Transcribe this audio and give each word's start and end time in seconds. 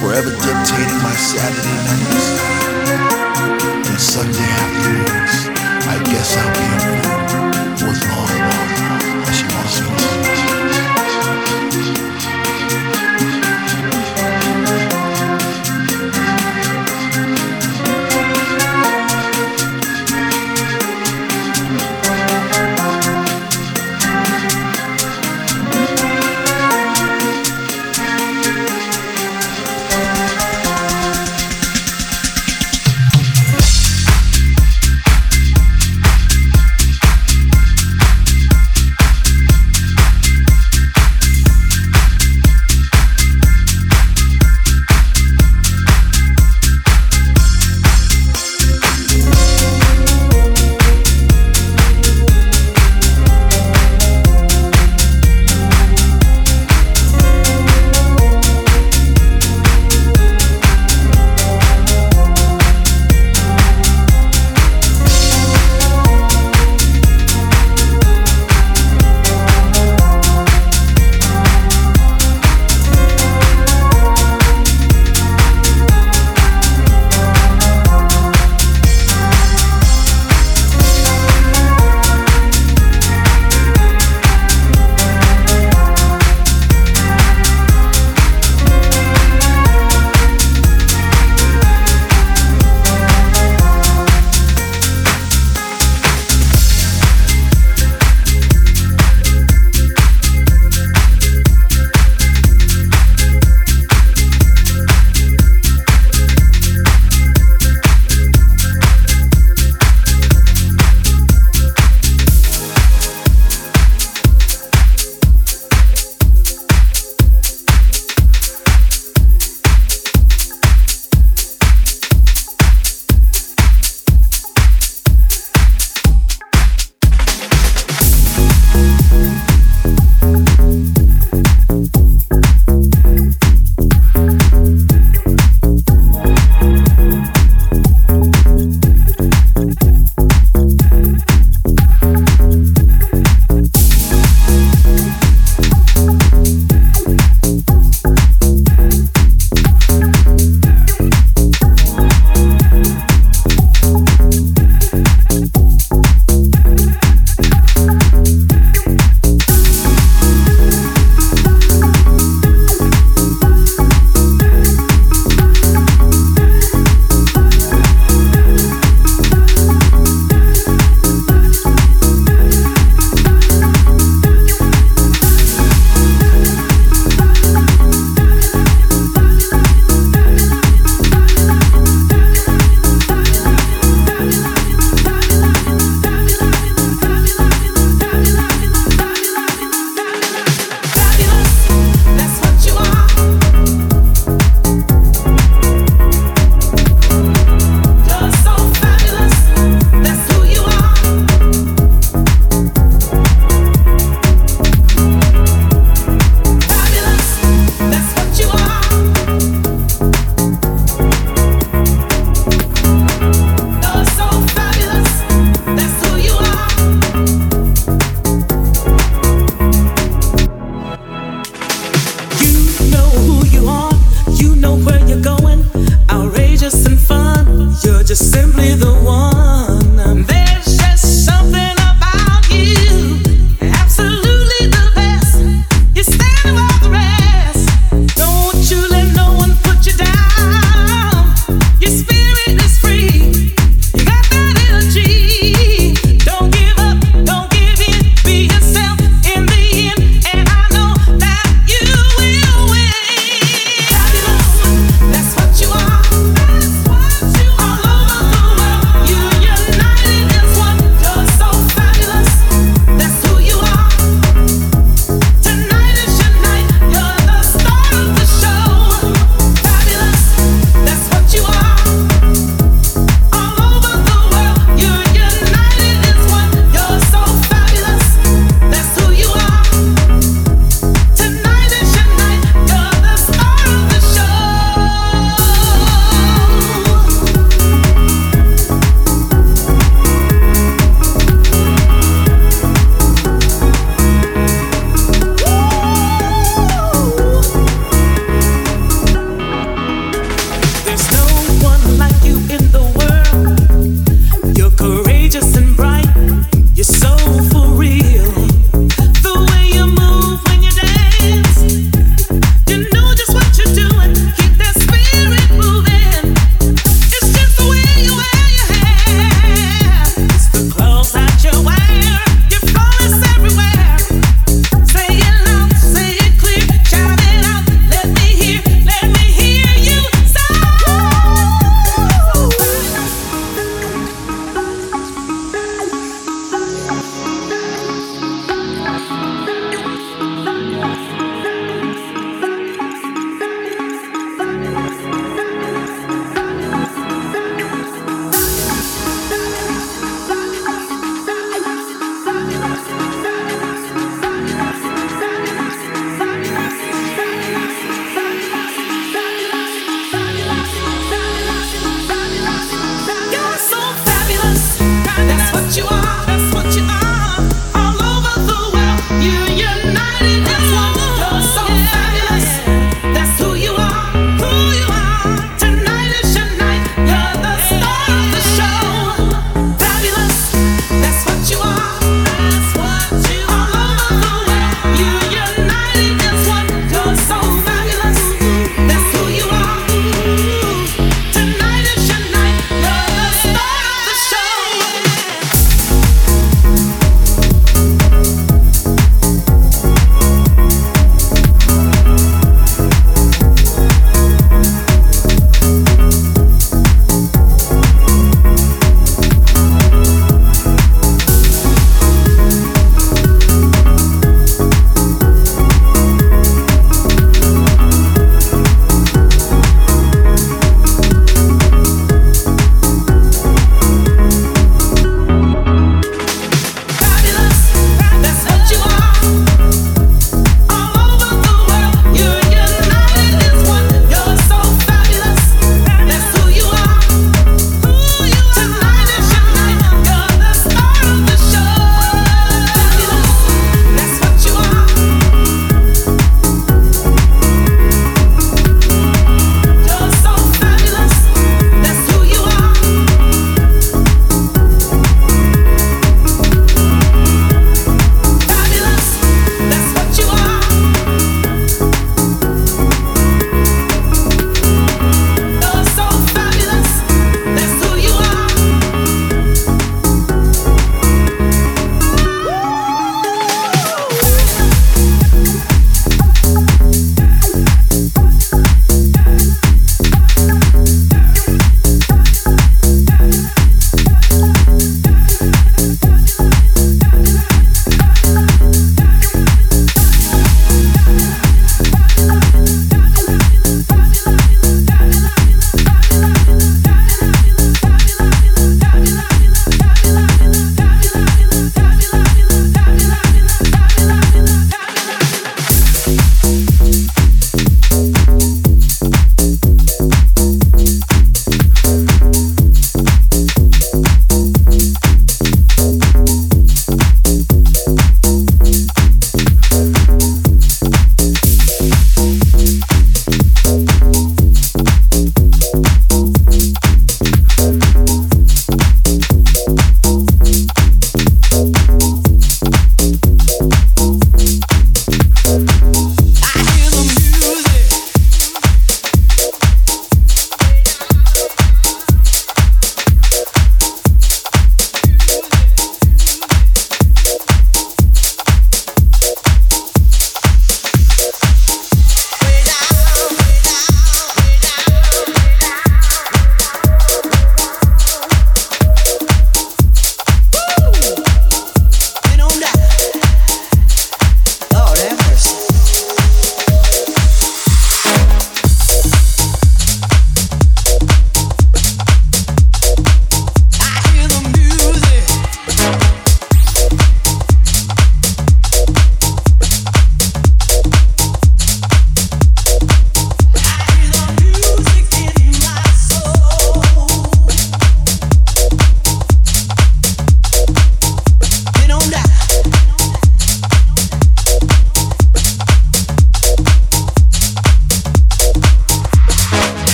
forever 0.00 0.30
dictating 0.30 1.00
my 1.02 1.14
Saturday 1.14 1.78
nights 1.86 2.26
and 3.88 4.00
Sunday 4.00 4.50
afternoons. 4.62 5.34
I 5.86 5.96
guess 6.10 6.36
I'll 6.36 6.52
be 6.54 6.66
a 6.74 6.78
fool 6.80 7.88
for 7.88 7.90
as 7.90 8.23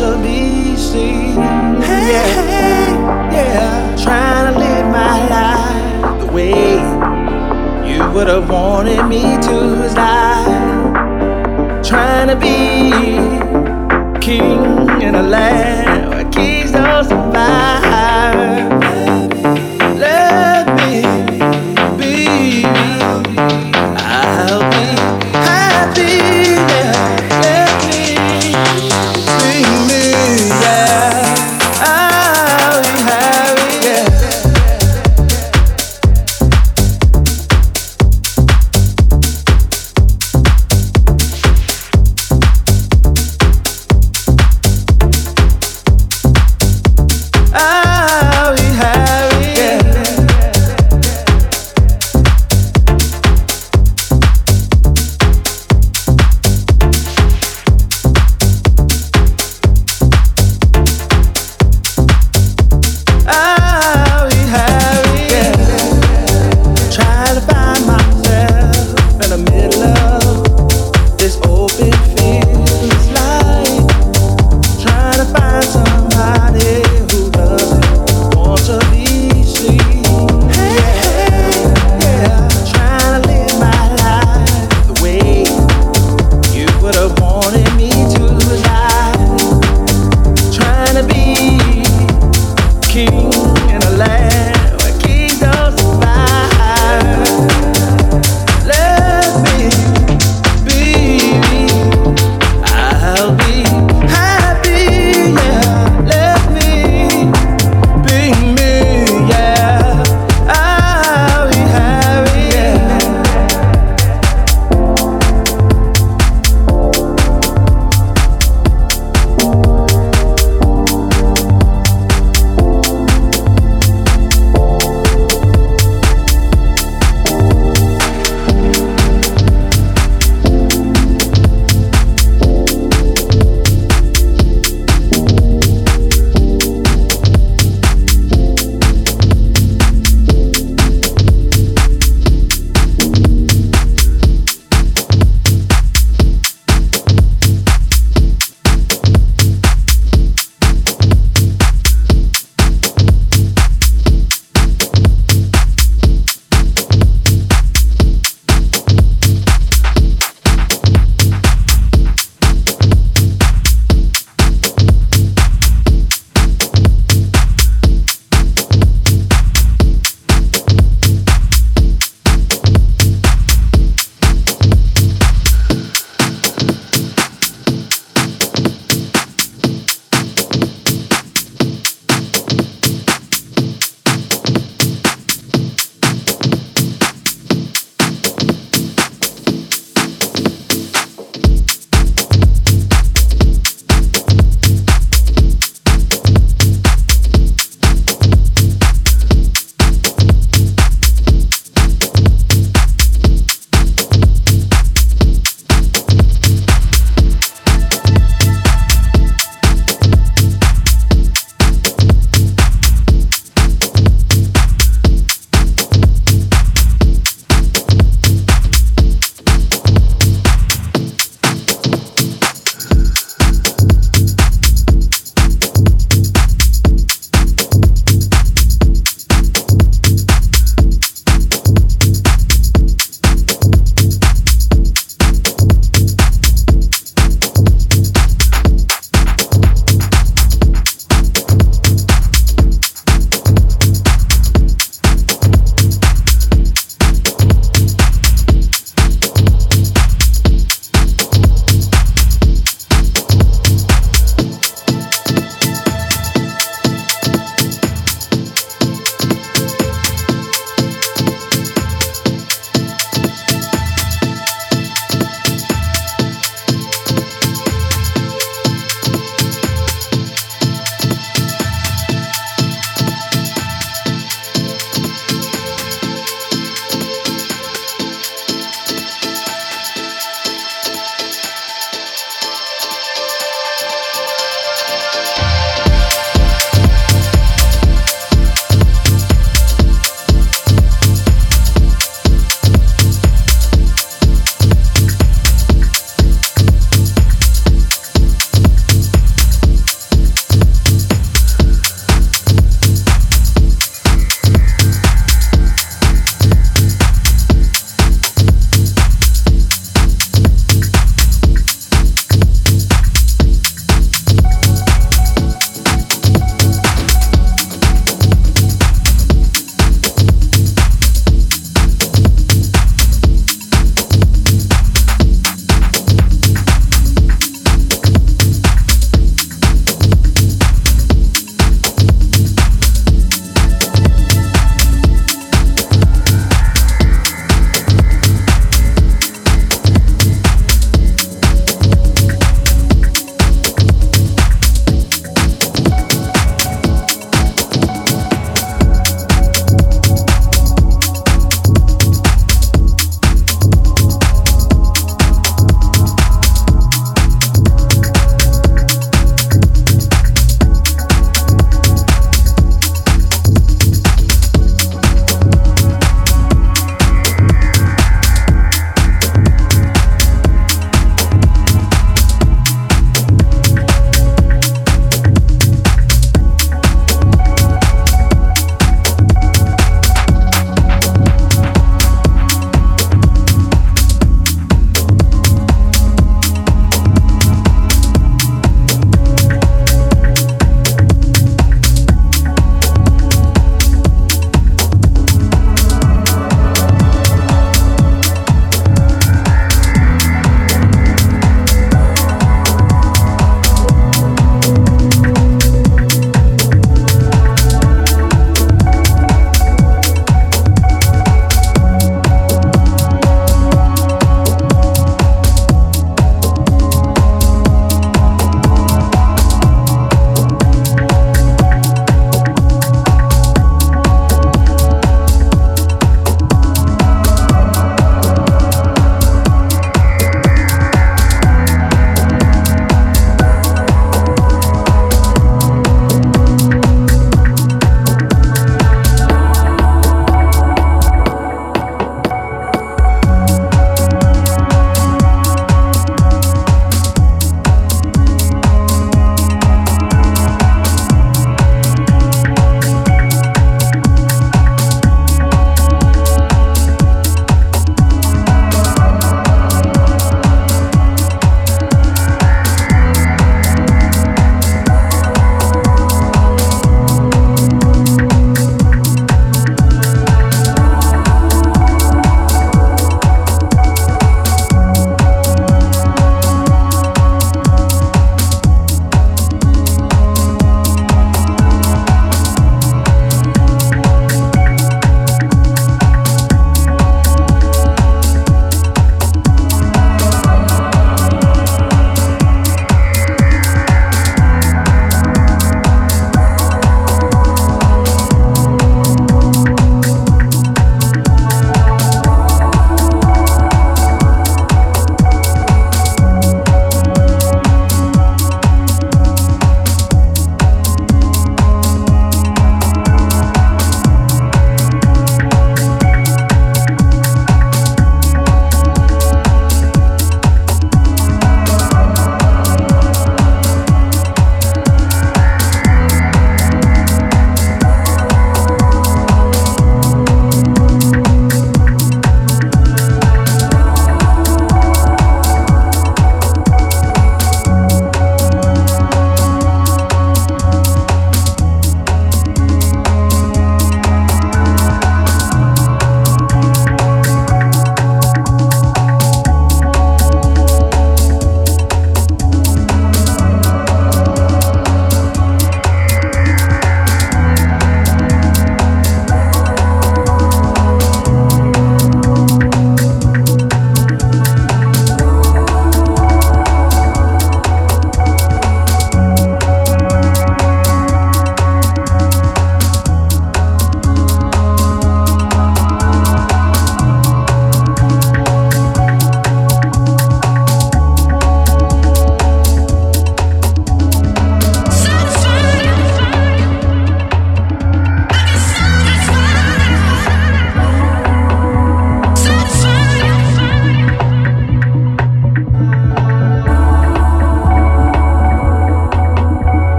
to 0.00 0.16
be 0.22 0.76
seen. 0.76 1.36
Yeah, 1.36 3.30
yeah, 3.30 3.96
trying 4.02 4.50
to 4.50 4.58
live 4.58 4.86
my 4.86 5.28
life 5.28 6.20
the 6.20 6.32
way 6.32 6.72
you 7.86 8.10
would 8.12 8.28
have 8.28 8.48
wanted 8.48 9.06
me 9.06 9.20
to 9.20 9.56
live. 9.94 10.94
Trying 11.84 12.28
to 12.28 12.36
be 12.36 12.92
king 14.24 14.88
in 15.02 15.16
a 15.16 15.22
land 15.22 16.08
where 16.08 16.24
kings 16.30 16.72
don't 16.72 17.04
survive. 17.04 17.89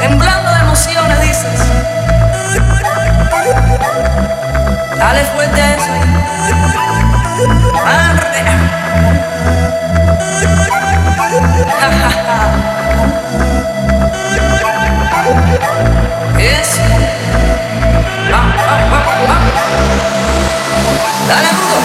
temblando 0.00 0.50
de 0.50 0.60
emociones, 0.60 1.20
dices. 1.20 1.60
Dale 4.98 5.24
fuerte 5.24 5.60
a 5.60 5.74
eso. 5.74 5.92
Arde. 7.84 8.36
Eso. 16.38 16.82
Ah, 18.32 18.52
ah, 18.68 18.82
Dale 21.28 21.48
duro. 21.48 21.80